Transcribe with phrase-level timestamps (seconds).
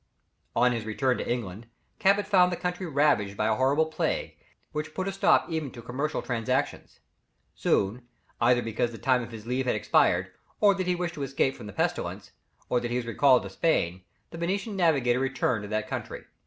[0.55, 1.67] On his return to England,
[1.99, 4.35] Cabot found the country ravaged by a horrible plague,
[4.71, 7.01] which put a stop even to commercial transactions.
[7.53, 8.07] Soon,
[8.41, 11.53] either because the time of his leave had expired, or that he wished to escape
[11.55, 12.31] from the pestilence,
[12.67, 14.01] or that he was recalled to Spain,
[14.31, 16.23] the Venetian navigator returned to that country.